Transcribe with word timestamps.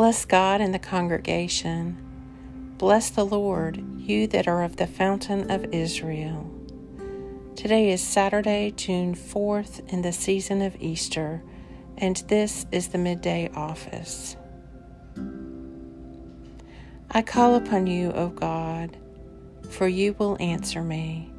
Bless 0.00 0.24
God 0.24 0.62
in 0.62 0.72
the 0.72 0.78
congregation. 0.78 1.98
Bless 2.78 3.10
the 3.10 3.26
Lord, 3.26 3.84
you 3.98 4.26
that 4.28 4.48
are 4.48 4.62
of 4.62 4.76
the 4.76 4.86
fountain 4.86 5.50
of 5.50 5.74
Israel. 5.74 6.50
Today 7.54 7.90
is 7.90 8.00
Saturday, 8.02 8.70
June 8.70 9.14
4th, 9.14 9.86
in 9.92 10.00
the 10.00 10.10
season 10.10 10.62
of 10.62 10.74
Easter, 10.80 11.42
and 11.98 12.16
this 12.28 12.64
is 12.72 12.88
the 12.88 12.96
midday 12.96 13.50
office. 13.54 14.38
I 17.10 17.20
call 17.20 17.56
upon 17.56 17.86
you, 17.86 18.10
O 18.12 18.28
God, 18.28 18.96
for 19.68 19.86
you 19.86 20.14
will 20.14 20.38
answer 20.40 20.82
me. 20.82 21.30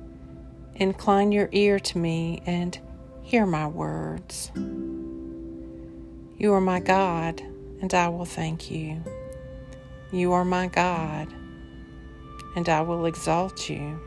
Incline 0.75 1.31
your 1.31 1.49
ear 1.51 1.79
to 1.79 1.97
me 1.97 2.43
and 2.45 2.77
hear 3.23 3.47
my 3.47 3.65
words. 3.65 4.51
You 6.37 6.53
are 6.53 6.61
my 6.61 6.79
God, 6.79 7.41
and 7.81 7.93
I 7.93 8.07
will 8.09 8.25
thank 8.25 8.69
you. 8.69 9.03
You 10.11 10.33
are 10.33 10.45
my 10.45 10.67
God, 10.67 11.27
and 12.55 12.69
I 12.69 12.81
will 12.81 13.05
exalt 13.05 13.69
you. 13.69 13.99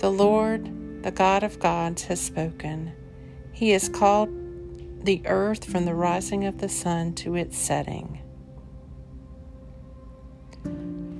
The 0.00 0.10
Lord, 0.10 1.02
the 1.02 1.10
God 1.10 1.42
of 1.42 1.58
gods, 1.58 2.04
has 2.04 2.20
spoken. 2.20 2.92
He 3.52 3.70
has 3.70 3.88
called 3.88 4.30
the 5.04 5.22
earth 5.26 5.64
from 5.64 5.84
the 5.84 5.94
rising 5.94 6.44
of 6.44 6.58
the 6.58 6.68
sun 6.68 7.14
to 7.14 7.34
its 7.34 7.58
setting. 7.58 8.20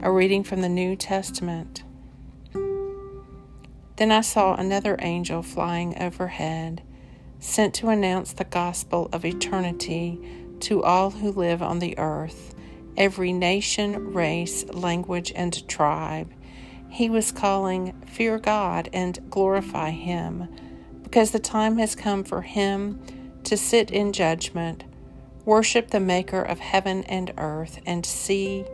A 0.02 0.12
reading 0.12 0.44
from 0.44 0.60
the 0.60 0.68
New 0.68 0.94
Testament. 0.94 1.82
Then 3.96 4.12
I 4.12 4.20
saw 4.20 4.54
another 4.54 4.96
angel 5.00 5.42
flying 5.42 6.00
overhead, 6.00 6.82
sent 7.40 7.74
to 7.74 7.88
announce 7.88 8.32
the 8.32 8.44
gospel 8.44 9.08
of 9.12 9.24
eternity 9.24 10.20
to 10.60 10.82
all 10.82 11.10
who 11.10 11.30
live 11.30 11.62
on 11.62 11.78
the 11.78 11.96
earth, 11.98 12.54
every 12.96 13.32
nation, 13.32 14.12
race, 14.12 14.64
language, 14.70 15.32
and 15.34 15.66
tribe. 15.68 16.32
He 16.88 17.08
was 17.08 17.32
calling, 17.32 18.00
Fear 18.06 18.38
God 18.38 18.88
and 18.92 19.30
glorify 19.30 19.90
Him, 19.90 20.48
because 21.02 21.30
the 21.30 21.38
time 21.38 21.78
has 21.78 21.94
come 21.94 22.24
for 22.24 22.42
Him 22.42 23.00
to 23.44 23.56
sit 23.56 23.90
in 23.90 24.12
judgment, 24.12 24.84
worship 25.44 25.90
the 25.90 26.00
Maker 26.00 26.42
of 26.42 26.58
heaven 26.58 27.04
and 27.04 27.32
earth, 27.38 27.78
and 27.86 28.04
sea 28.04 28.64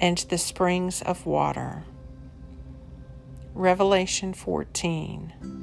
and 0.00 0.18
the 0.28 0.38
springs 0.38 1.02
of 1.02 1.26
water. 1.26 1.84
Revelation 3.54 4.32
14. 4.32 5.57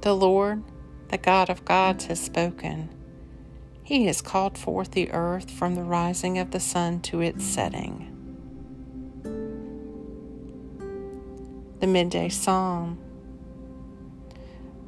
The 0.00 0.14
Lord, 0.14 0.62
the 1.08 1.18
God 1.18 1.50
of 1.50 1.64
gods, 1.64 2.06
has 2.06 2.20
spoken. 2.20 2.88
He 3.82 4.06
has 4.06 4.22
called 4.22 4.56
forth 4.56 4.92
the 4.92 5.10
earth 5.10 5.50
from 5.50 5.74
the 5.74 5.82
rising 5.82 6.38
of 6.38 6.52
the 6.52 6.60
sun 6.60 7.00
to 7.00 7.20
its 7.20 7.44
setting. 7.44 8.14
The 11.80 11.86
Midday 11.86 12.28
Psalm. 12.28 12.98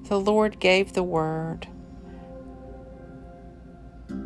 The 0.04 0.20
Lord 0.20 0.60
gave 0.60 0.92
the 0.92 1.02
word. 1.02 1.66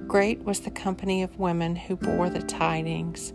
Great 0.06 0.44
was 0.44 0.60
the 0.60 0.70
company 0.70 1.22
of 1.22 1.38
women 1.38 1.76
who 1.76 1.96
bore 1.96 2.28
the 2.28 2.42
tidings. 2.42 3.32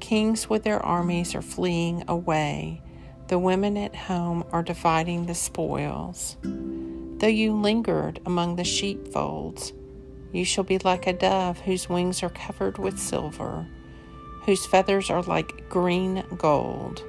Kings 0.00 0.48
with 0.48 0.64
their 0.64 0.84
armies 0.84 1.34
are 1.34 1.42
fleeing 1.42 2.02
away. 2.08 2.82
The 3.28 3.38
women 3.40 3.76
at 3.76 3.96
home 3.96 4.44
are 4.52 4.62
dividing 4.62 5.26
the 5.26 5.34
spoils. 5.34 6.36
Though 6.42 7.26
you 7.26 7.54
lingered 7.54 8.20
among 8.24 8.54
the 8.54 8.62
sheepfolds, 8.62 9.72
you 10.32 10.44
shall 10.44 10.62
be 10.62 10.78
like 10.78 11.08
a 11.08 11.12
dove 11.12 11.58
whose 11.60 11.88
wings 11.88 12.22
are 12.22 12.30
covered 12.30 12.78
with 12.78 13.00
silver, 13.00 13.66
whose 14.44 14.64
feathers 14.66 15.10
are 15.10 15.22
like 15.22 15.68
green 15.68 16.22
gold. 16.36 17.02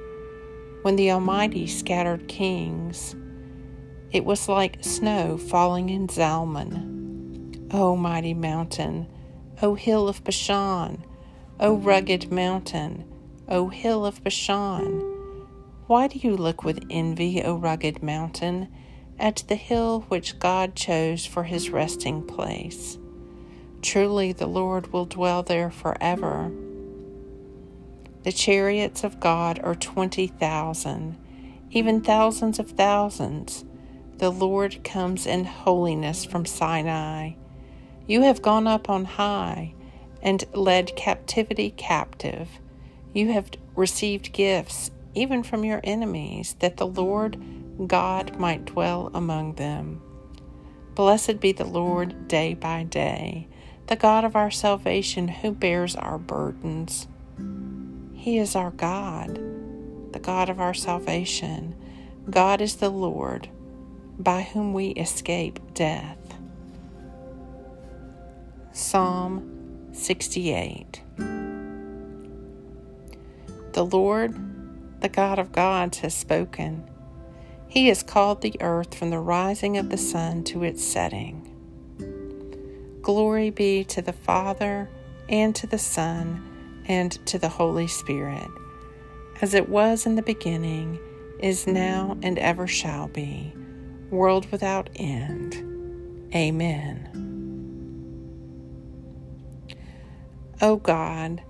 When 0.82 0.96
the 0.96 1.12
Almighty 1.12 1.68
scattered 1.68 2.26
kings, 2.26 3.14
it 4.10 4.24
was 4.24 4.48
like 4.48 4.82
snow 4.82 5.36
falling 5.36 5.88
in 5.88 6.08
Zalmon. 6.08 7.68
O 7.72 7.94
mighty 7.94 8.34
mountain, 8.34 9.06
O 9.62 9.74
hill 9.74 10.08
of 10.08 10.24
Bashan, 10.24 11.04
O 11.60 11.76
rugged 11.76 12.32
mountain, 12.32 13.04
O 13.48 13.68
hill 13.68 14.04
of 14.04 14.24
Bashan. 14.24 15.17
Why 15.88 16.06
do 16.06 16.18
you 16.18 16.36
look 16.36 16.64
with 16.64 16.84
envy, 16.90 17.42
O 17.42 17.56
rugged 17.56 18.02
mountain, 18.02 18.68
at 19.18 19.42
the 19.48 19.54
hill 19.54 20.04
which 20.08 20.38
God 20.38 20.74
chose 20.74 21.24
for 21.24 21.44
his 21.44 21.70
resting 21.70 22.22
place? 22.26 22.98
Truly 23.80 24.32
the 24.32 24.46
Lord 24.46 24.92
will 24.92 25.06
dwell 25.06 25.42
there 25.42 25.70
forever. 25.70 26.52
The 28.22 28.32
chariots 28.32 29.02
of 29.02 29.18
God 29.18 29.60
are 29.64 29.74
twenty 29.74 30.26
thousand, 30.26 31.16
even 31.70 32.02
thousands 32.02 32.58
of 32.58 32.72
thousands. 32.72 33.64
The 34.18 34.30
Lord 34.30 34.84
comes 34.84 35.26
in 35.26 35.46
holiness 35.46 36.22
from 36.22 36.44
Sinai. 36.44 37.30
You 38.06 38.20
have 38.24 38.42
gone 38.42 38.66
up 38.66 38.90
on 38.90 39.06
high 39.06 39.72
and 40.20 40.44
led 40.52 40.96
captivity 40.96 41.70
captive. 41.70 42.50
You 43.14 43.32
have 43.32 43.48
received 43.74 44.34
gifts 44.34 44.90
even 45.18 45.42
from 45.42 45.64
your 45.64 45.80
enemies, 45.82 46.54
that 46.60 46.76
the 46.76 46.86
Lord 46.86 47.36
God 47.88 48.38
might 48.38 48.66
dwell 48.66 49.10
among 49.12 49.54
them. 49.54 50.00
Blessed 50.94 51.40
be 51.40 51.50
the 51.52 51.64
Lord 51.64 52.28
day 52.28 52.54
by 52.54 52.84
day, 52.84 53.48
the 53.88 53.96
God 53.96 54.24
of 54.24 54.36
our 54.36 54.50
salvation 54.50 55.26
who 55.26 55.50
bears 55.50 55.96
our 55.96 56.18
burdens. 56.18 57.08
He 58.14 58.38
is 58.38 58.54
our 58.54 58.70
God, 58.70 59.40
the 60.12 60.20
God 60.20 60.48
of 60.48 60.60
our 60.60 60.74
salvation. 60.74 61.74
God 62.30 62.60
is 62.60 62.76
the 62.76 62.90
Lord, 62.90 63.48
by 64.18 64.42
whom 64.42 64.72
we 64.72 64.88
escape 64.90 65.58
death. 65.74 66.18
Psalm 68.72 69.88
68 69.92 71.02
The 73.72 73.84
Lord, 73.84 74.57
the 75.00 75.08
God 75.08 75.38
of 75.38 75.52
gods, 75.52 75.98
has 75.98 76.14
spoken. 76.14 76.88
He 77.68 77.88
has 77.88 78.02
called 78.02 78.40
the 78.40 78.56
earth 78.60 78.94
from 78.94 79.10
the 79.10 79.18
rising 79.18 79.76
of 79.76 79.90
the 79.90 79.98
sun 79.98 80.44
to 80.44 80.62
its 80.64 80.82
setting. 80.82 81.44
Glory 83.02 83.50
be 83.50 83.84
to 83.84 84.02
the 84.02 84.12
Father, 84.12 84.88
and 85.28 85.54
to 85.54 85.66
the 85.66 85.78
Son, 85.78 86.82
and 86.86 87.12
to 87.26 87.38
the 87.38 87.48
Holy 87.48 87.86
Spirit, 87.86 88.48
as 89.40 89.54
it 89.54 89.68
was 89.68 90.06
in 90.06 90.14
the 90.14 90.22
beginning, 90.22 90.98
is 91.38 91.66
now, 91.66 92.16
and 92.22 92.38
ever 92.38 92.66
shall 92.66 93.08
be, 93.08 93.52
world 94.10 94.50
without 94.50 94.90
end. 94.96 95.54
Amen. 96.34 97.28
O 100.60 100.76
God, 100.76 101.42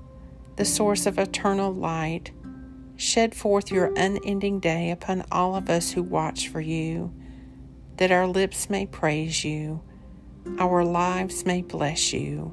the 0.57 0.65
source 0.65 1.07
of 1.07 1.19
eternal 1.19 1.73
light, 1.73 2.31
shed 2.99 3.33
forth 3.33 3.71
your 3.71 3.93
unending 3.97 4.59
day 4.59 4.91
upon 4.91 5.25
all 5.31 5.55
of 5.55 5.71
us 5.71 5.93
who 5.93 6.03
watch 6.03 6.49
for 6.49 6.61
you, 6.61 7.15
that 7.97 8.11
our 8.11 8.27
lips 8.27 8.69
may 8.69 8.85
praise 8.85 9.45
you, 9.45 9.81
our 10.59 10.85
lives 10.85 11.47
may 11.47 11.63
bless 11.63 12.13
you, 12.13 12.53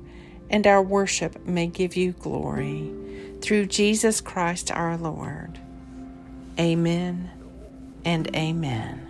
and 0.49 0.67
our 0.67 0.83
worship 0.83 1.45
may 1.45 1.65
give 1.65 1.95
you 1.95 2.11
glory. 2.13 2.93
Through 3.41 3.65
Jesus 3.65 4.21
Christ 4.21 4.71
our 4.71 4.97
Lord. 4.97 5.59
Amen 6.59 7.31
and 8.05 8.33
amen. 8.35 9.04